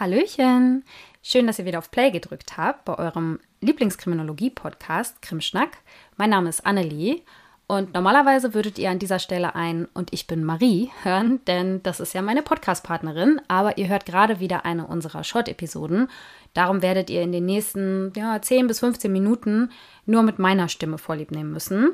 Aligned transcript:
Hallöchen! 0.00 0.82
Schön, 1.22 1.46
dass 1.46 1.58
ihr 1.58 1.66
wieder 1.66 1.78
auf 1.78 1.90
Play 1.90 2.10
gedrückt 2.10 2.56
habt 2.56 2.86
bei 2.86 2.98
eurem 2.98 3.38
Lieblingskriminologie-Podcast 3.60 5.20
Krimschnack. 5.20 5.76
Mein 6.16 6.30
Name 6.30 6.48
ist 6.48 6.64
Annelie 6.64 7.20
und 7.66 7.92
normalerweise 7.92 8.54
würdet 8.54 8.78
ihr 8.78 8.88
an 8.88 8.98
dieser 8.98 9.18
Stelle 9.18 9.54
ein 9.54 9.86
Und 9.92 10.14
ich 10.14 10.26
bin 10.26 10.42
Marie 10.42 10.90
hören, 11.02 11.44
denn 11.44 11.82
das 11.82 12.00
ist 12.00 12.14
ja 12.14 12.22
meine 12.22 12.40
Podcast-Partnerin, 12.40 13.42
aber 13.46 13.76
ihr 13.76 13.88
hört 13.88 14.06
gerade 14.06 14.40
wieder 14.40 14.64
eine 14.64 14.86
unserer 14.86 15.22
Short-Episoden. 15.22 16.08
Darum 16.54 16.80
werdet 16.80 17.10
ihr 17.10 17.20
in 17.20 17.32
den 17.32 17.44
nächsten 17.44 18.14
ja, 18.16 18.40
10 18.40 18.68
bis 18.68 18.80
15 18.80 19.12
Minuten 19.12 19.70
nur 20.06 20.22
mit 20.22 20.38
meiner 20.38 20.70
Stimme 20.70 20.96
vorlieb 20.96 21.30
nehmen 21.30 21.52
müssen. 21.52 21.90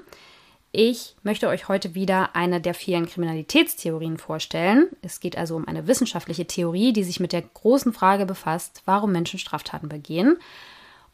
Ich 0.78 1.16
möchte 1.22 1.48
euch 1.48 1.68
heute 1.68 1.94
wieder 1.94 2.36
eine 2.36 2.60
der 2.60 2.74
vielen 2.74 3.06
Kriminalitätstheorien 3.06 4.18
vorstellen. 4.18 4.88
Es 5.00 5.20
geht 5.20 5.38
also 5.38 5.56
um 5.56 5.66
eine 5.66 5.86
wissenschaftliche 5.86 6.46
Theorie, 6.46 6.92
die 6.92 7.02
sich 7.02 7.18
mit 7.18 7.32
der 7.32 7.40
großen 7.40 7.94
Frage 7.94 8.26
befasst, 8.26 8.82
warum 8.84 9.10
Menschen 9.10 9.38
Straftaten 9.38 9.88
begehen. 9.88 10.36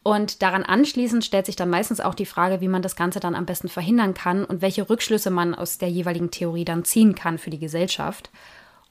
Und 0.02 0.42
daran 0.42 0.64
anschließend 0.64 1.24
stellt 1.24 1.46
sich 1.46 1.54
dann 1.54 1.70
meistens 1.70 2.00
auch 2.00 2.16
die 2.16 2.26
Frage, 2.26 2.60
wie 2.60 2.66
man 2.66 2.82
das 2.82 2.96
Ganze 2.96 3.20
dann 3.20 3.36
am 3.36 3.46
besten 3.46 3.68
verhindern 3.68 4.14
kann 4.14 4.44
und 4.44 4.62
welche 4.62 4.90
Rückschlüsse 4.90 5.30
man 5.30 5.54
aus 5.54 5.78
der 5.78 5.90
jeweiligen 5.90 6.32
Theorie 6.32 6.64
dann 6.64 6.84
ziehen 6.84 7.14
kann 7.14 7.38
für 7.38 7.50
die 7.50 7.60
Gesellschaft. 7.60 8.30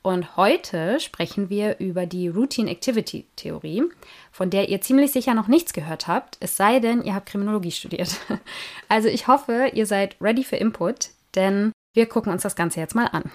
Und 0.03 0.35
heute 0.35 0.99
sprechen 0.99 1.51
wir 1.51 1.77
über 1.79 2.07
die 2.07 2.27
Routine 2.27 2.71
Activity 2.71 3.27
Theorie, 3.35 3.83
von 4.31 4.49
der 4.49 4.69
ihr 4.69 4.81
ziemlich 4.81 5.11
sicher 5.11 5.35
noch 5.35 5.47
nichts 5.47 5.73
gehört 5.73 6.07
habt, 6.07 6.37
es 6.39 6.57
sei 6.57 6.79
denn, 6.79 7.03
ihr 7.03 7.13
habt 7.13 7.27
Kriminologie 7.27 7.71
studiert. 7.71 8.15
Also 8.89 9.07
ich 9.07 9.27
hoffe, 9.27 9.71
ihr 9.73 9.85
seid 9.85 10.15
ready 10.19 10.43
für 10.43 10.57
Input, 10.57 11.11
denn 11.35 11.71
wir 11.93 12.07
gucken 12.07 12.31
uns 12.31 12.41
das 12.41 12.55
Ganze 12.55 12.79
jetzt 12.79 12.95
mal 12.95 13.05
an. 13.05 13.31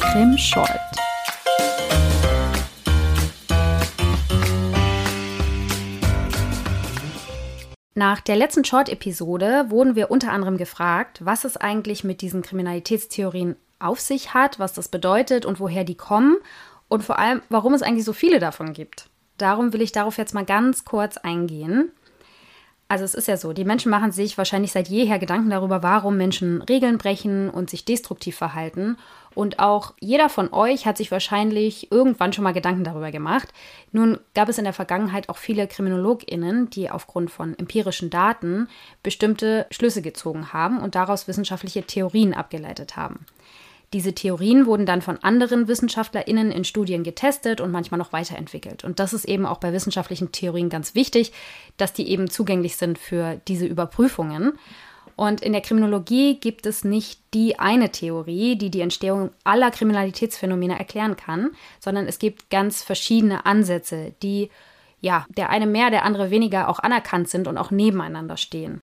Krim 0.00 0.38
Short. 0.38 1.03
Nach 7.96 8.20
der 8.20 8.34
letzten 8.34 8.64
Short-Episode 8.64 9.66
wurden 9.68 9.94
wir 9.94 10.10
unter 10.10 10.32
anderem 10.32 10.56
gefragt, 10.56 11.20
was 11.24 11.44
es 11.44 11.56
eigentlich 11.56 12.02
mit 12.02 12.22
diesen 12.22 12.42
Kriminalitätstheorien 12.42 13.54
auf 13.78 14.00
sich 14.00 14.34
hat, 14.34 14.58
was 14.58 14.72
das 14.72 14.88
bedeutet 14.88 15.46
und 15.46 15.60
woher 15.60 15.84
die 15.84 15.94
kommen 15.94 16.36
und 16.88 17.04
vor 17.04 17.20
allem, 17.20 17.40
warum 17.50 17.72
es 17.72 17.82
eigentlich 17.82 18.04
so 18.04 18.12
viele 18.12 18.40
davon 18.40 18.72
gibt. 18.72 19.10
Darum 19.38 19.72
will 19.72 19.80
ich 19.80 19.92
darauf 19.92 20.18
jetzt 20.18 20.34
mal 20.34 20.44
ganz 20.44 20.84
kurz 20.84 21.18
eingehen. 21.18 21.92
Also 22.88 23.04
es 23.04 23.14
ist 23.14 23.28
ja 23.28 23.36
so, 23.36 23.52
die 23.52 23.64
Menschen 23.64 23.90
machen 23.90 24.10
sich 24.10 24.36
wahrscheinlich 24.36 24.72
seit 24.72 24.88
jeher 24.88 25.20
Gedanken 25.20 25.50
darüber, 25.50 25.82
warum 25.84 26.16
Menschen 26.16 26.62
Regeln 26.62 26.98
brechen 26.98 27.48
und 27.48 27.70
sich 27.70 27.84
destruktiv 27.84 28.36
verhalten. 28.36 28.98
Und 29.34 29.58
auch 29.58 29.94
jeder 30.00 30.28
von 30.28 30.52
euch 30.52 30.86
hat 30.86 30.96
sich 30.96 31.10
wahrscheinlich 31.10 31.90
irgendwann 31.90 32.32
schon 32.32 32.44
mal 32.44 32.52
Gedanken 32.52 32.84
darüber 32.84 33.10
gemacht. 33.10 33.48
Nun 33.92 34.18
gab 34.34 34.48
es 34.48 34.58
in 34.58 34.64
der 34.64 34.72
Vergangenheit 34.72 35.28
auch 35.28 35.38
viele 35.38 35.66
Kriminologinnen, 35.66 36.70
die 36.70 36.90
aufgrund 36.90 37.30
von 37.30 37.58
empirischen 37.58 38.10
Daten 38.10 38.68
bestimmte 39.02 39.66
Schlüsse 39.70 40.02
gezogen 40.02 40.52
haben 40.52 40.80
und 40.80 40.94
daraus 40.94 41.28
wissenschaftliche 41.28 41.82
Theorien 41.82 42.34
abgeleitet 42.34 42.96
haben. 42.96 43.26
Diese 43.94 44.12
Theorien 44.12 44.66
wurden 44.66 44.86
dann 44.86 45.02
von 45.02 45.18
anderen 45.22 45.68
WissenschaftlerInnen 45.68 46.50
in 46.50 46.64
Studien 46.64 47.04
getestet 47.04 47.60
und 47.60 47.70
manchmal 47.70 47.98
noch 47.98 48.12
weiterentwickelt. 48.12 48.82
Und 48.82 48.98
das 48.98 49.12
ist 49.12 49.24
eben 49.24 49.46
auch 49.46 49.58
bei 49.58 49.72
wissenschaftlichen 49.72 50.32
Theorien 50.32 50.68
ganz 50.68 50.96
wichtig, 50.96 51.32
dass 51.76 51.92
die 51.92 52.08
eben 52.08 52.28
zugänglich 52.28 52.76
sind 52.76 52.98
für 52.98 53.40
diese 53.46 53.66
Überprüfungen. 53.66 54.58
Und 55.16 55.40
in 55.40 55.52
der 55.52 55.60
Kriminologie 55.60 56.40
gibt 56.40 56.66
es 56.66 56.84
nicht 56.84 57.20
die 57.34 57.58
eine 57.58 57.90
Theorie, 57.90 58.56
die 58.56 58.70
die 58.70 58.80
Entstehung 58.80 59.30
aller 59.44 59.70
Kriminalitätsphänomene 59.70 60.78
erklären 60.78 61.16
kann, 61.16 61.50
sondern 61.80 62.06
es 62.06 62.18
gibt 62.18 62.50
ganz 62.50 62.82
verschiedene 62.82 63.46
Ansätze, 63.46 64.14
die 64.22 64.50
ja, 65.00 65.26
der 65.28 65.50
eine 65.50 65.66
mehr, 65.66 65.90
der 65.90 66.04
andere 66.04 66.30
weniger 66.30 66.68
auch 66.68 66.78
anerkannt 66.78 67.28
sind 67.28 67.46
und 67.46 67.58
auch 67.58 67.70
nebeneinander 67.70 68.38
stehen. 68.38 68.80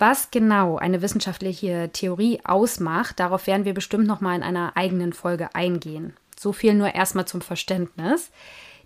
Was 0.00 0.32
genau 0.32 0.76
eine 0.76 1.02
wissenschaftliche 1.02 1.88
Theorie 1.92 2.40
ausmacht, 2.44 3.20
darauf 3.20 3.46
werden 3.46 3.64
wir 3.64 3.74
bestimmt 3.74 4.08
noch 4.08 4.20
mal 4.20 4.34
in 4.34 4.42
einer 4.42 4.76
eigenen 4.76 5.12
Folge 5.12 5.54
eingehen. 5.54 6.14
So 6.36 6.52
viel 6.52 6.74
nur 6.74 6.94
erstmal 6.94 7.26
zum 7.26 7.42
Verständnis. 7.42 8.32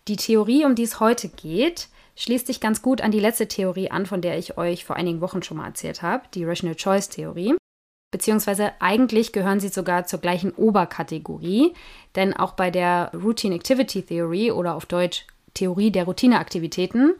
Die 0.07 0.17
Theorie, 0.17 0.67
um 0.67 0.75
die 0.75 0.83
es 0.83 1.01
heute 1.01 1.31
geht, 1.31 1.89
schließt 2.19 2.47
sich 2.47 2.61
ganz 2.61 2.83
gut 2.83 3.01
an 3.01 3.11
die 3.11 3.21
letzte 3.21 3.49
Theorie 3.49 3.91
an, 3.91 4.07
von 4.07 4.21
der 4.21 4.39
ich 4.39 4.59
euch 4.59 4.85
vor 4.85 4.97
einigen 4.97 5.21
Wochen 5.21 5.43
schon 5.43 5.57
mal 5.57 5.67
erzählt 5.67 6.03
habe, 6.03 6.25
die 6.35 6.45
Rational 6.45 6.77
Choice 6.77 7.09
Theorie. 7.09 7.55
Beziehungsweise 8.11 8.73
eigentlich 8.81 9.33
gehören 9.33 9.61
sie 9.61 9.69
sogar 9.69 10.07
zur 10.07 10.21
gleichen 10.21 10.53
Oberkategorie, 10.53 11.75
denn 12.15 12.35
auch 12.35 12.53
bei 12.53 12.71
der 12.71 13.11
Routine 13.15 13.55
Activity 13.55 14.03
Theory 14.03 14.51
oder 14.51 14.75
auf 14.75 14.87
Deutsch 14.87 15.27
Theorie 15.55 15.91
der 15.91 16.05
Routineaktivitäten 16.05 17.15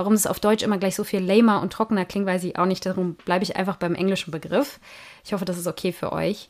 Warum 0.00 0.14
es 0.14 0.26
auf 0.26 0.40
Deutsch 0.40 0.62
immer 0.62 0.78
gleich 0.78 0.96
so 0.96 1.04
viel 1.04 1.20
lamer 1.20 1.60
und 1.60 1.74
trockener 1.74 2.06
klingt, 2.06 2.24
weiß 2.24 2.44
ich 2.44 2.58
auch 2.58 2.64
nicht. 2.64 2.86
Darum 2.86 3.16
bleibe 3.16 3.44
ich 3.44 3.56
einfach 3.56 3.76
beim 3.76 3.94
englischen 3.94 4.30
Begriff. 4.30 4.80
Ich 5.26 5.34
hoffe, 5.34 5.44
das 5.44 5.58
ist 5.58 5.66
okay 5.66 5.92
für 5.92 6.10
euch. 6.10 6.48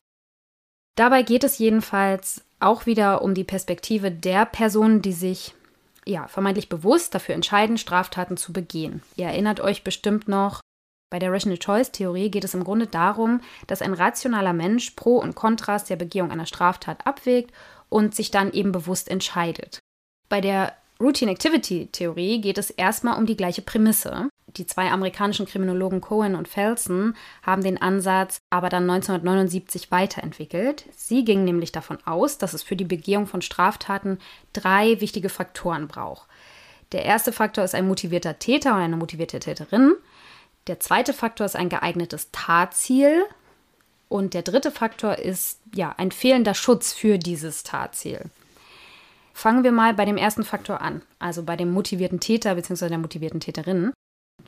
Dabei 0.96 1.24
geht 1.24 1.42
es 1.42 1.58
jedenfalls 1.58 2.44
auch 2.60 2.86
wieder 2.86 3.22
um 3.22 3.34
die 3.34 3.42
Perspektive 3.42 4.12
der 4.12 4.46
Personen, 4.46 5.02
die 5.02 5.12
sich 5.12 5.52
ja 6.10 6.28
vermeintlich 6.28 6.68
bewusst 6.68 7.14
dafür 7.14 7.34
entscheiden, 7.34 7.78
Straftaten 7.78 8.36
zu 8.36 8.52
begehen. 8.52 9.02
Ihr 9.16 9.26
erinnert 9.26 9.60
euch 9.60 9.84
bestimmt 9.84 10.28
noch, 10.28 10.60
bei 11.10 11.18
der 11.18 11.32
Rational 11.32 11.58
Choice 11.58 11.90
Theorie 11.90 12.30
geht 12.30 12.44
es 12.44 12.54
im 12.54 12.62
Grunde 12.62 12.86
darum, 12.86 13.40
dass 13.66 13.82
ein 13.82 13.94
rationaler 13.94 14.52
Mensch 14.52 14.90
Pro 14.90 15.16
und 15.16 15.34
Kontras 15.34 15.84
der 15.84 15.96
Begehung 15.96 16.30
einer 16.30 16.46
Straftat 16.46 17.04
abwägt 17.06 17.52
und 17.88 18.14
sich 18.14 18.30
dann 18.30 18.52
eben 18.52 18.70
bewusst 18.70 19.08
entscheidet. 19.08 19.80
Bei 20.28 20.40
der 20.40 20.72
Routine 21.00 21.30
Activity 21.30 21.88
Theorie 21.90 22.42
geht 22.42 22.58
es 22.58 22.68
erstmal 22.68 23.18
um 23.18 23.24
die 23.24 23.36
gleiche 23.36 23.62
Prämisse. 23.62 24.28
Die 24.56 24.66
zwei 24.66 24.90
amerikanischen 24.90 25.46
Kriminologen 25.46 26.02
Cohen 26.02 26.34
und 26.34 26.46
Felsen 26.46 27.16
haben 27.42 27.62
den 27.62 27.80
Ansatz 27.80 28.40
aber 28.50 28.68
dann 28.68 28.82
1979 28.82 29.90
weiterentwickelt. 29.90 30.84
Sie 30.94 31.24
gingen 31.24 31.44
nämlich 31.44 31.72
davon 31.72 31.98
aus, 32.04 32.36
dass 32.36 32.52
es 32.52 32.62
für 32.62 32.76
die 32.76 32.84
Begehung 32.84 33.26
von 33.26 33.40
Straftaten 33.40 34.18
drei 34.52 35.00
wichtige 35.00 35.30
Faktoren 35.30 35.88
braucht. 35.88 36.28
Der 36.92 37.04
erste 37.04 37.32
Faktor 37.32 37.64
ist 37.64 37.74
ein 37.74 37.86
motivierter 37.86 38.38
Täter 38.38 38.72
oder 38.72 38.84
eine 38.84 38.96
motivierte 38.96 39.40
Täterin. 39.40 39.94
Der 40.66 40.80
zweite 40.80 41.14
Faktor 41.14 41.46
ist 41.46 41.56
ein 41.56 41.68
geeignetes 41.70 42.28
Tatziel. 42.32 43.24
Und 44.08 44.34
der 44.34 44.42
dritte 44.42 44.72
Faktor 44.72 45.18
ist 45.18 45.60
ja 45.72 45.94
ein 45.96 46.10
fehlender 46.10 46.54
Schutz 46.54 46.92
für 46.92 47.16
dieses 47.16 47.62
Tatziel. 47.62 48.24
Fangen 49.32 49.64
wir 49.64 49.72
mal 49.72 49.94
bei 49.94 50.04
dem 50.04 50.16
ersten 50.16 50.44
Faktor 50.44 50.80
an, 50.80 51.02
also 51.18 51.42
bei 51.42 51.56
dem 51.56 51.70
motivierten 51.72 52.20
Täter 52.20 52.54
bzw. 52.54 52.88
der 52.88 52.98
motivierten 52.98 53.40
Täterin. 53.40 53.92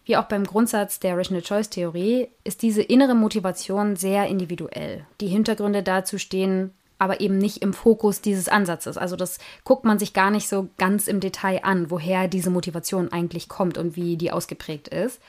Wie 0.04 0.16
auch 0.16 0.25
beim 0.25 0.44
Grundsatz 0.44 0.98
der 1.00 1.16
Rational 1.16 1.43
Choice 1.43 1.70
Theorie 1.70 2.28
ist 2.44 2.62
diese 2.62 2.82
innere 2.82 3.15
Motivation 3.15 3.97
sehr 3.97 4.26
individuell. 4.26 5.06
Die 5.20 5.28
Hintergründe 5.28 5.82
dazu 5.82 6.19
stehen 6.19 6.72
aber 7.03 7.20
eben 7.20 7.37
nicht 7.37 7.62
im 7.62 7.72
Fokus 7.72 8.20
dieses 8.20 8.48
Ansatzes. 8.48 8.97
Also 8.97 9.16
das 9.16 9.41
guckt 9.65 9.84
man 9.84 9.98
sich 9.98 10.12
gar 10.12 10.31
nicht 10.31 10.48
so 10.48 10.69
ganz 10.78 11.09
im 11.09 11.19
Detail 11.19 11.64
an, 11.64 11.91
woher 11.91 12.28
diese 12.28 12.49
Motivation 12.49 13.10
eigentlich 13.10 13.49
kommt 13.49 13.76
und 13.76 13.97
wie 13.97 14.16
die 14.16 14.31
ausgeprägt 14.31 14.87
ist. 14.87 15.20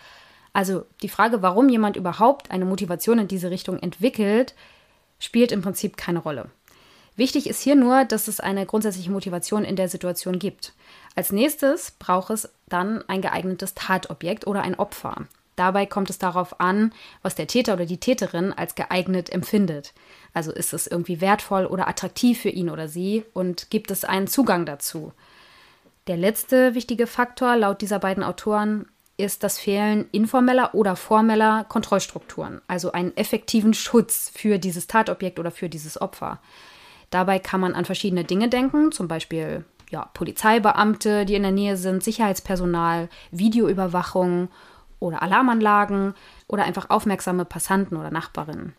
Also 0.53 0.85
die 1.01 1.09
Frage, 1.09 1.41
warum 1.41 1.69
jemand 1.69 1.97
überhaupt 1.97 2.51
eine 2.51 2.65
Motivation 2.65 3.17
in 3.17 3.27
diese 3.27 3.49
Richtung 3.49 3.79
entwickelt, 3.79 4.53
spielt 5.17 5.51
im 5.51 5.63
Prinzip 5.63 5.97
keine 5.97 6.19
Rolle. 6.19 6.51
Wichtig 7.15 7.47
ist 7.47 7.61
hier 7.61 7.75
nur, 7.75 8.05
dass 8.05 8.27
es 8.27 8.39
eine 8.39 8.65
grundsätzliche 8.65 9.11
Motivation 9.11 9.63
in 9.63 9.75
der 9.75 9.89
Situation 9.89 10.39
gibt. 10.39 10.73
Als 11.15 11.31
nächstes 11.31 11.91
braucht 11.91 12.31
es 12.31 12.49
dann 12.67 13.07
ein 13.07 13.21
geeignetes 13.21 13.75
Tatobjekt 13.75 14.47
oder 14.47 14.63
ein 14.63 14.75
Opfer. 14.75 15.27
Dabei 15.55 15.85
kommt 15.85 16.09
es 16.09 16.17
darauf 16.17 16.59
an, 16.59 16.91
was 17.21 17.35
der 17.35 17.45
Täter 17.45 17.73
oder 17.73 17.85
die 17.85 17.99
Täterin 17.99 18.51
als 18.51 18.73
geeignet 18.73 19.29
empfindet. 19.29 19.93
Also 20.33 20.51
ist 20.51 20.73
es 20.73 20.87
irgendwie 20.87 21.21
wertvoll 21.21 21.67
oder 21.67 21.87
attraktiv 21.87 22.41
für 22.41 22.49
ihn 22.49 22.71
oder 22.71 22.87
sie 22.87 23.23
und 23.33 23.69
gibt 23.69 23.91
es 23.91 24.03
einen 24.03 24.27
Zugang 24.27 24.65
dazu. 24.65 25.13
Der 26.07 26.17
letzte 26.17 26.73
wichtige 26.73 27.05
Faktor 27.05 27.55
laut 27.55 27.81
dieser 27.81 27.99
beiden 27.99 28.23
Autoren 28.23 28.87
ist 29.15 29.43
das 29.43 29.59
Fehlen 29.59 30.07
informeller 30.11 30.73
oder 30.73 30.95
formeller 30.95 31.65
Kontrollstrukturen, 31.65 32.61
also 32.67 32.91
einen 32.91 33.15
effektiven 33.15 33.75
Schutz 33.75 34.31
für 34.33 34.57
dieses 34.57 34.87
Tatobjekt 34.87 35.37
oder 35.37 35.51
für 35.51 35.69
dieses 35.69 36.01
Opfer. 36.01 36.39
Dabei 37.13 37.37
kann 37.37 37.61
man 37.61 37.75
an 37.75 37.85
verschiedene 37.85 38.23
Dinge 38.23 38.49
denken, 38.49 38.91
zum 38.91 39.07
Beispiel 39.07 39.65
ja, 39.91 40.09
Polizeibeamte, 40.15 41.25
die 41.25 41.35
in 41.35 41.43
der 41.43 41.51
Nähe 41.51 41.77
sind, 41.77 42.03
Sicherheitspersonal, 42.03 43.07
Videoüberwachung 43.29 44.49
oder 44.99 45.21
Alarmanlagen 45.21 46.15
oder 46.47 46.63
einfach 46.63 46.89
aufmerksame 46.89 47.45
Passanten 47.45 47.97
oder 47.97 48.09
Nachbarinnen. 48.09 48.73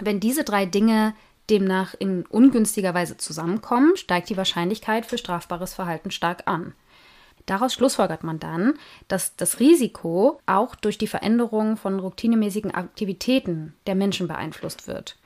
Wenn 0.00 0.18
diese 0.18 0.42
drei 0.42 0.66
Dinge 0.66 1.14
demnach 1.50 1.94
in 1.96 2.26
ungünstiger 2.26 2.94
Weise 2.94 3.16
zusammenkommen, 3.16 3.96
steigt 3.96 4.28
die 4.30 4.36
Wahrscheinlichkeit 4.36 5.06
für 5.06 5.16
strafbares 5.16 5.72
Verhalten 5.72 6.10
stark 6.10 6.42
an. 6.46 6.74
Daraus 7.46 7.74
schlussfolgert 7.74 8.24
man 8.24 8.40
dann, 8.40 8.74
dass 9.06 9.36
das 9.36 9.60
Risiko 9.60 10.40
auch 10.46 10.74
durch 10.74 10.98
die 10.98 11.06
Veränderung 11.06 11.76
von 11.76 12.00
routinemäßigen 12.00 12.74
Aktivitäten 12.74 13.74
der 13.86 13.94
Menschen 13.94 14.26
beeinflusst 14.26 14.88
wird. 14.88 15.16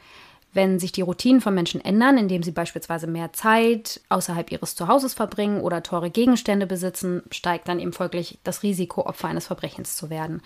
Wenn 0.56 0.79
sich 0.79 0.91
die 0.91 1.03
Routinen 1.03 1.43
von 1.43 1.55
Menschen 1.55 1.85
ändern, 1.85 2.17
indem 2.17 2.43
sie 2.43 2.50
beispielsweise 2.50 3.06
mehr 3.06 3.31
Zeit 3.35 4.00
außerhalb 4.08 4.50
ihres 4.50 4.75
Zuhauses 4.75 5.12
verbringen 5.12 5.61
oder 5.61 5.82
teure 5.82 6.08
Gegenstände 6.08 6.67
besitzen, 6.67 7.23
steigt 7.31 7.69
dann 7.69 7.79
eben 7.79 7.93
folglich 7.93 8.38
das 8.43 8.62
Risiko, 8.62 9.03
Opfer 9.03 9.29
eines 9.29 9.49
Verbrechens 9.49 9.97
zu 9.97 10.08
werden. 10.08 10.41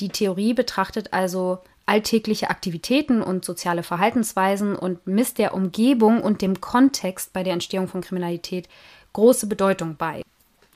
Die 0.00 0.08
Theorie 0.08 0.52
betrachtet 0.52 1.12
also 1.12 1.58
alltägliche 1.86 2.50
Aktivitäten 2.50 3.22
und 3.22 3.44
soziale 3.44 3.84
Verhaltensweisen 3.84 4.74
und 4.74 5.06
misst 5.06 5.38
der 5.38 5.54
Umgebung 5.54 6.22
und 6.22 6.42
dem 6.42 6.60
Kontext 6.60 7.32
bei 7.32 7.44
der 7.44 7.52
Entstehung 7.52 7.86
von 7.86 8.00
Kriminalität 8.00 8.68
große 9.12 9.46
Bedeutung 9.46 9.94
bei. 9.94 10.22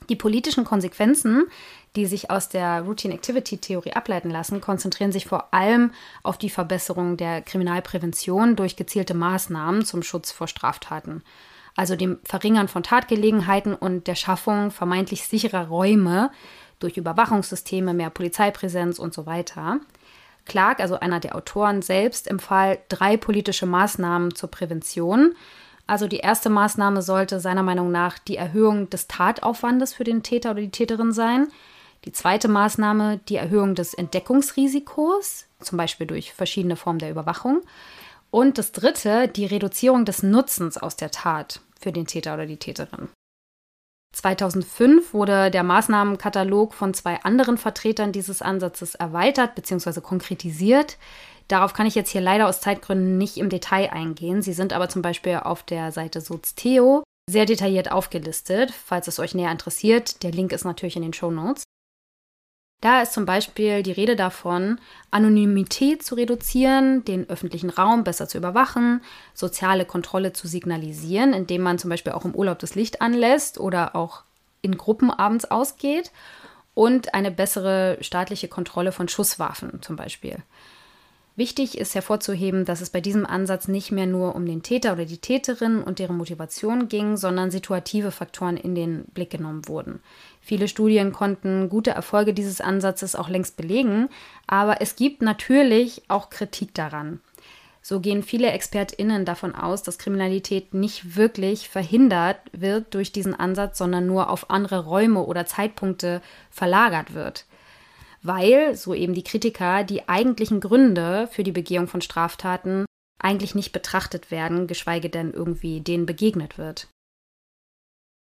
Die 0.08 0.14
politischen 0.14 0.64
Konsequenzen, 0.64 1.46
die 1.96 2.06
sich 2.06 2.30
aus 2.30 2.48
der 2.48 2.82
Routine 2.82 3.14
Activity 3.14 3.58
Theorie 3.58 3.92
ableiten 3.92 4.30
lassen, 4.30 4.60
konzentrieren 4.60 5.12
sich 5.12 5.26
vor 5.26 5.52
allem 5.52 5.92
auf 6.22 6.38
die 6.38 6.50
Verbesserung 6.50 7.16
der 7.16 7.42
Kriminalprävention 7.42 8.56
durch 8.56 8.76
gezielte 8.76 9.14
Maßnahmen 9.14 9.84
zum 9.84 10.02
Schutz 10.02 10.30
vor 10.30 10.46
Straftaten. 10.46 11.22
Also 11.76 11.96
dem 11.96 12.18
Verringern 12.24 12.68
von 12.68 12.82
Tatgelegenheiten 12.82 13.74
und 13.74 14.06
der 14.06 14.14
Schaffung 14.14 14.70
vermeintlich 14.70 15.24
sicherer 15.24 15.68
Räume 15.68 16.30
durch 16.78 16.96
Überwachungssysteme, 16.96 17.94
mehr 17.94 18.10
Polizeipräsenz 18.10 18.98
und 18.98 19.14
so 19.14 19.26
weiter. 19.26 19.80
Clark, 20.46 20.80
also 20.80 20.98
einer 20.98 21.20
der 21.20 21.36
Autoren 21.36 21.82
selbst, 21.82 22.28
empfahl 22.28 22.78
drei 22.88 23.16
politische 23.16 23.66
Maßnahmen 23.66 24.34
zur 24.34 24.50
Prävention. 24.50 25.34
Also 25.86 26.06
die 26.06 26.18
erste 26.18 26.50
Maßnahme 26.50 27.02
sollte 27.02 27.40
seiner 27.40 27.62
Meinung 27.62 27.90
nach 27.90 28.18
die 28.18 28.36
Erhöhung 28.36 28.88
des 28.90 29.08
Tataufwandes 29.08 29.92
für 29.92 30.04
den 30.04 30.22
Täter 30.22 30.52
oder 30.52 30.60
die 30.60 30.70
Täterin 30.70 31.12
sein. 31.12 31.48
Die 32.04 32.12
zweite 32.12 32.48
Maßnahme 32.48 33.18
die 33.28 33.36
Erhöhung 33.36 33.74
des 33.74 33.94
Entdeckungsrisikos, 33.94 35.46
zum 35.60 35.78
Beispiel 35.78 36.06
durch 36.06 36.32
verschiedene 36.32 36.76
Formen 36.76 36.98
der 36.98 37.10
Überwachung. 37.10 37.62
Und 38.30 38.58
das 38.58 38.72
dritte 38.72 39.28
die 39.28 39.46
Reduzierung 39.46 40.04
des 40.04 40.22
Nutzens 40.22 40.78
aus 40.78 40.96
der 40.96 41.10
Tat 41.10 41.60
für 41.78 41.92
den 41.92 42.06
Täter 42.06 42.34
oder 42.34 42.46
die 42.46 42.56
Täterin. 42.56 43.08
2005 44.12 45.14
wurde 45.14 45.50
der 45.50 45.62
Maßnahmenkatalog 45.62 46.74
von 46.74 46.94
zwei 46.94 47.22
anderen 47.22 47.58
Vertretern 47.58 48.12
dieses 48.12 48.42
Ansatzes 48.42 48.94
erweitert 48.94 49.54
bzw. 49.54 50.00
konkretisiert. 50.00 50.96
Darauf 51.48 51.74
kann 51.74 51.86
ich 51.86 51.94
jetzt 51.94 52.10
hier 52.10 52.20
leider 52.20 52.48
aus 52.48 52.60
Zeitgründen 52.60 53.18
nicht 53.18 53.36
im 53.36 53.50
Detail 53.50 53.90
eingehen. 53.90 54.42
Sie 54.42 54.52
sind 54.52 54.72
aber 54.72 54.88
zum 54.88 55.02
Beispiel 55.02 55.36
auf 55.36 55.62
der 55.62 55.92
Seite 55.92 56.20
Sozteo 56.20 57.02
sehr 57.28 57.46
detailliert 57.46 57.92
aufgelistet, 57.92 58.72
falls 58.72 59.06
es 59.06 59.18
euch 59.18 59.34
näher 59.34 59.52
interessiert. 59.52 60.22
Der 60.22 60.32
Link 60.32 60.52
ist 60.52 60.64
natürlich 60.64 60.96
in 60.96 61.02
den 61.02 61.12
Show 61.12 61.30
Notes. 61.30 61.62
Da 62.80 63.02
ist 63.02 63.12
zum 63.12 63.26
Beispiel 63.26 63.82
die 63.82 63.92
Rede 63.92 64.16
davon, 64.16 64.80
Anonymität 65.10 66.02
zu 66.02 66.14
reduzieren, 66.14 67.04
den 67.04 67.28
öffentlichen 67.28 67.68
Raum 67.68 68.04
besser 68.04 68.26
zu 68.26 68.38
überwachen, 68.38 69.02
soziale 69.34 69.84
Kontrolle 69.84 70.32
zu 70.32 70.48
signalisieren, 70.48 71.34
indem 71.34 71.60
man 71.60 71.78
zum 71.78 71.90
Beispiel 71.90 72.12
auch 72.12 72.24
im 72.24 72.34
Urlaub 72.34 72.58
das 72.58 72.74
Licht 72.74 73.02
anlässt 73.02 73.60
oder 73.60 73.94
auch 73.96 74.22
in 74.62 74.78
Gruppen 74.78 75.10
abends 75.10 75.44
ausgeht 75.44 76.10
und 76.72 77.12
eine 77.12 77.30
bessere 77.30 77.98
staatliche 78.00 78.48
Kontrolle 78.48 78.92
von 78.92 79.08
Schusswaffen 79.08 79.82
zum 79.82 79.96
Beispiel. 79.96 80.38
Wichtig 81.40 81.78
ist 81.78 81.94
hervorzuheben, 81.94 82.66
dass 82.66 82.82
es 82.82 82.90
bei 82.90 83.00
diesem 83.00 83.24
Ansatz 83.24 83.66
nicht 83.66 83.92
mehr 83.92 84.04
nur 84.04 84.34
um 84.34 84.44
den 84.44 84.62
Täter 84.62 84.92
oder 84.92 85.06
die 85.06 85.16
Täterin 85.16 85.82
und 85.82 85.98
deren 85.98 86.18
Motivation 86.18 86.88
ging, 86.88 87.16
sondern 87.16 87.50
situative 87.50 88.10
Faktoren 88.10 88.58
in 88.58 88.74
den 88.74 89.04
Blick 89.14 89.30
genommen 89.30 89.66
wurden. 89.66 90.02
Viele 90.42 90.68
Studien 90.68 91.12
konnten 91.12 91.70
gute 91.70 91.92
Erfolge 91.92 92.34
dieses 92.34 92.60
Ansatzes 92.60 93.16
auch 93.16 93.30
längst 93.30 93.56
belegen, 93.56 94.10
aber 94.46 94.82
es 94.82 94.96
gibt 94.96 95.22
natürlich 95.22 96.02
auch 96.08 96.28
Kritik 96.28 96.74
daran. 96.74 97.20
So 97.80 98.00
gehen 98.00 98.22
viele 98.22 98.50
ExpertInnen 98.50 99.24
davon 99.24 99.54
aus, 99.54 99.82
dass 99.82 99.96
Kriminalität 99.96 100.74
nicht 100.74 101.16
wirklich 101.16 101.70
verhindert 101.70 102.36
wird 102.52 102.92
durch 102.92 103.12
diesen 103.12 103.34
Ansatz, 103.34 103.78
sondern 103.78 104.06
nur 104.06 104.28
auf 104.28 104.50
andere 104.50 104.84
Räume 104.84 105.24
oder 105.24 105.46
Zeitpunkte 105.46 106.20
verlagert 106.50 107.14
wird 107.14 107.46
weil, 108.22 108.74
so 108.74 108.94
eben 108.94 109.14
die 109.14 109.24
Kritiker, 109.24 109.84
die 109.84 110.08
eigentlichen 110.08 110.60
Gründe 110.60 111.28
für 111.30 111.42
die 111.42 111.52
Begehung 111.52 111.88
von 111.88 112.00
Straftaten 112.00 112.84
eigentlich 113.18 113.54
nicht 113.54 113.72
betrachtet 113.72 114.30
werden, 114.30 114.66
geschweige 114.66 115.10
denn 115.10 115.32
irgendwie 115.32 115.80
denen 115.80 116.06
begegnet 116.06 116.58
wird. 116.58 116.88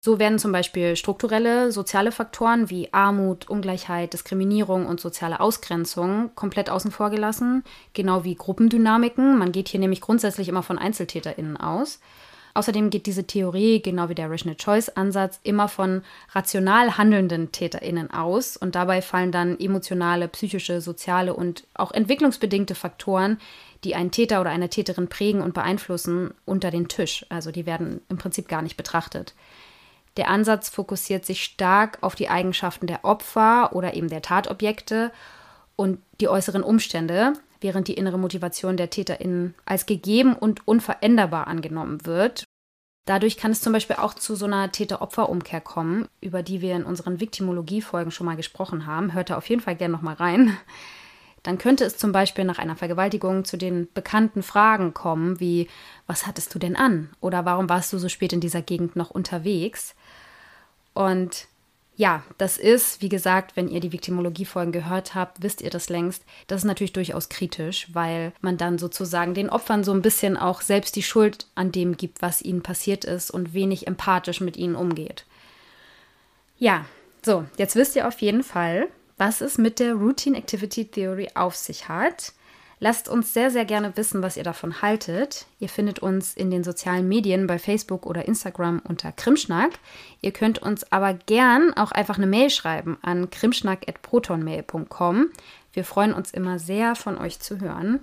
So 0.04 0.20
werden 0.20 0.38
zum 0.38 0.52
Beispiel 0.52 0.94
strukturelle 0.94 1.72
soziale 1.72 2.12
Faktoren 2.12 2.70
wie 2.70 2.92
Armut, 2.92 3.50
Ungleichheit, 3.50 4.12
Diskriminierung 4.12 4.86
und 4.86 5.00
soziale 5.00 5.40
Ausgrenzung 5.40 6.30
komplett 6.36 6.70
außen 6.70 6.92
vor 6.92 7.10
gelassen, 7.10 7.64
genau 7.92 8.22
wie 8.22 8.36
Gruppendynamiken. 8.36 9.36
Man 9.36 9.50
geht 9.50 9.68
hier 9.68 9.80
nämlich 9.80 10.00
grundsätzlich 10.00 10.48
immer 10.48 10.62
von 10.62 10.78
EinzeltäterInnen 10.78 11.56
aus. 11.56 11.98
Außerdem 12.56 12.88
geht 12.88 13.04
diese 13.04 13.24
Theorie, 13.24 13.82
genau 13.82 14.08
wie 14.08 14.14
der 14.14 14.30
Rational 14.30 14.56
Choice-Ansatz, 14.56 15.40
immer 15.42 15.68
von 15.68 16.00
rational 16.32 16.96
handelnden 16.96 17.52
TäterInnen 17.52 18.10
aus 18.10 18.56
und 18.56 18.74
dabei 18.74 19.02
fallen 19.02 19.30
dann 19.30 19.60
emotionale, 19.60 20.26
psychische, 20.28 20.80
soziale 20.80 21.34
und 21.34 21.64
auch 21.74 21.92
entwicklungsbedingte 21.92 22.74
Faktoren, 22.74 23.36
die 23.84 23.94
einen 23.94 24.10
Täter 24.10 24.40
oder 24.40 24.48
eine 24.48 24.70
Täterin 24.70 25.08
prägen 25.08 25.42
und 25.42 25.52
beeinflussen, 25.52 26.32
unter 26.46 26.70
den 26.70 26.88
Tisch. 26.88 27.26
Also 27.28 27.50
die 27.50 27.66
werden 27.66 28.00
im 28.08 28.16
Prinzip 28.16 28.48
gar 28.48 28.62
nicht 28.62 28.78
betrachtet. 28.78 29.34
Der 30.16 30.30
Ansatz 30.30 30.70
fokussiert 30.70 31.26
sich 31.26 31.44
stark 31.44 31.98
auf 32.00 32.14
die 32.14 32.30
Eigenschaften 32.30 32.86
der 32.86 33.04
Opfer 33.04 33.76
oder 33.76 33.92
eben 33.92 34.08
der 34.08 34.22
Tatobjekte 34.22 35.12
und 35.76 35.98
die 36.20 36.28
äußeren 36.28 36.62
Umstände, 36.62 37.34
während 37.66 37.88
die 37.88 37.94
innere 37.94 38.16
Motivation 38.16 38.76
der 38.76 38.90
TäterInnen 38.90 39.56
als 39.64 39.86
gegeben 39.86 40.36
und 40.36 40.68
unveränderbar 40.68 41.48
angenommen 41.48 42.06
wird. 42.06 42.44
Dadurch 43.06 43.36
kann 43.36 43.50
es 43.50 43.60
zum 43.60 43.72
Beispiel 43.72 43.96
auch 43.96 44.14
zu 44.14 44.36
so 44.36 44.46
einer 44.46 44.70
Täter-Opfer-Umkehr 44.70 45.60
kommen, 45.60 46.06
über 46.20 46.44
die 46.44 46.60
wir 46.60 46.76
in 46.76 46.84
unseren 46.84 47.18
Viktimologie-Folgen 47.18 48.12
schon 48.12 48.24
mal 48.24 48.36
gesprochen 48.36 48.86
haben. 48.86 49.14
Hört 49.14 49.30
da 49.30 49.36
auf 49.36 49.48
jeden 49.48 49.62
Fall 49.62 49.74
gerne 49.74 49.92
nochmal 49.92 50.14
rein. 50.14 50.56
Dann 51.42 51.58
könnte 51.58 51.84
es 51.84 51.96
zum 51.96 52.12
Beispiel 52.12 52.44
nach 52.44 52.58
einer 52.58 52.76
Vergewaltigung 52.76 53.44
zu 53.44 53.56
den 53.56 53.88
bekannten 53.92 54.44
Fragen 54.44 54.94
kommen, 54.94 55.40
wie 55.40 55.68
was 56.06 56.28
hattest 56.28 56.54
du 56.54 56.60
denn 56.60 56.76
an? 56.76 57.10
Oder 57.20 57.44
warum 57.44 57.68
warst 57.68 57.92
du 57.92 57.98
so 57.98 58.08
spät 58.08 58.32
in 58.32 58.40
dieser 58.40 58.62
Gegend 58.62 58.94
noch 58.94 59.10
unterwegs? 59.10 59.96
Und 60.94 61.48
ja, 61.96 62.22
das 62.36 62.58
ist, 62.58 63.00
wie 63.00 63.08
gesagt, 63.08 63.56
wenn 63.56 63.68
ihr 63.68 63.80
die 63.80 63.92
Viktimologie-Folgen 63.92 64.72
gehört 64.72 65.14
habt, 65.14 65.42
wisst 65.42 65.62
ihr 65.62 65.70
das 65.70 65.88
längst. 65.88 66.22
Das 66.46 66.60
ist 66.60 66.66
natürlich 66.66 66.92
durchaus 66.92 67.30
kritisch, 67.30 67.88
weil 67.92 68.32
man 68.42 68.58
dann 68.58 68.78
sozusagen 68.78 69.32
den 69.32 69.48
Opfern 69.48 69.82
so 69.82 69.92
ein 69.92 70.02
bisschen 70.02 70.36
auch 70.36 70.60
selbst 70.60 70.96
die 70.96 71.02
Schuld 71.02 71.46
an 71.54 71.72
dem 71.72 71.96
gibt, 71.96 72.20
was 72.20 72.42
ihnen 72.42 72.62
passiert 72.62 73.06
ist 73.06 73.30
und 73.30 73.54
wenig 73.54 73.86
empathisch 73.86 74.42
mit 74.42 74.58
ihnen 74.58 74.76
umgeht. 74.76 75.24
Ja, 76.58 76.84
so, 77.24 77.46
jetzt 77.56 77.76
wisst 77.76 77.96
ihr 77.96 78.06
auf 78.06 78.20
jeden 78.20 78.42
Fall, 78.42 78.88
was 79.16 79.40
es 79.40 79.56
mit 79.56 79.78
der 79.78 79.94
Routine 79.94 80.36
Activity 80.36 80.84
Theory 80.84 81.30
auf 81.34 81.56
sich 81.56 81.88
hat. 81.88 82.34
Lasst 82.78 83.08
uns 83.08 83.32
sehr, 83.32 83.50
sehr 83.50 83.64
gerne 83.64 83.96
wissen, 83.96 84.22
was 84.22 84.36
ihr 84.36 84.44
davon 84.44 84.82
haltet. 84.82 85.46
Ihr 85.58 85.70
findet 85.70 86.00
uns 86.00 86.34
in 86.34 86.50
den 86.50 86.62
sozialen 86.62 87.08
Medien 87.08 87.46
bei 87.46 87.58
Facebook 87.58 88.04
oder 88.04 88.28
Instagram 88.28 88.82
unter 88.86 89.12
Krimschnack. 89.12 89.70
Ihr 90.20 90.32
könnt 90.32 90.58
uns 90.58 90.92
aber 90.92 91.14
gern 91.14 91.72
auch 91.74 91.90
einfach 91.90 92.18
eine 92.18 92.26
Mail 92.26 92.50
schreiben 92.50 92.98
an 93.00 93.30
krimschnack.protonmail.com. 93.30 95.30
Wir 95.72 95.84
freuen 95.84 96.12
uns 96.12 96.32
immer 96.32 96.58
sehr, 96.58 96.96
von 96.96 97.16
euch 97.16 97.40
zu 97.40 97.60
hören. 97.60 98.00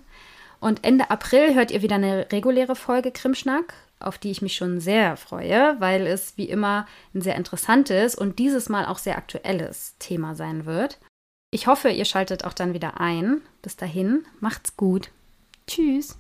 Und 0.60 0.84
Ende 0.84 1.12
April 1.12 1.54
hört 1.54 1.70
ihr 1.70 1.84
wieder 1.84 1.96
eine 1.96 2.32
reguläre 2.32 2.76
Folge 2.76 3.12
Krimschnack, 3.12 3.76
auf 4.00 4.18
die 4.18 4.32
ich 4.32 4.42
mich 4.42 4.56
schon 4.56 4.80
sehr 4.80 5.18
freue, 5.18 5.76
weil 5.80 6.08
es 6.08 6.36
wie 6.38 6.50
immer 6.50 6.88
ein 7.14 7.22
sehr 7.22 7.36
interessantes 7.36 8.16
und 8.16 8.40
dieses 8.40 8.70
Mal 8.70 8.88
auch 8.88 8.98
sehr 8.98 9.18
aktuelles 9.18 9.98
Thema 10.00 10.34
sein 10.34 10.66
wird. 10.66 10.98
Ich 11.54 11.68
hoffe, 11.68 11.90
ihr 11.90 12.06
schaltet 12.06 12.46
auch 12.46 12.54
dann 12.54 12.74
wieder 12.74 13.00
ein. 13.00 13.40
Bis 13.62 13.76
dahin, 13.76 14.26
macht's 14.40 14.76
gut. 14.76 15.12
Tschüss. 15.68 16.18